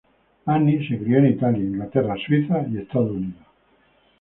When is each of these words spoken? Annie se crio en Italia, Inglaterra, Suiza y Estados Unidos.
Annie 0.47 0.83
se 0.87 0.97
crio 0.97 1.19
en 1.19 1.27
Italia, 1.27 1.59
Inglaterra, 1.63 2.15
Suiza 2.25 2.65
y 2.71 2.79
Estados 2.79 3.11
Unidos. 3.11 3.45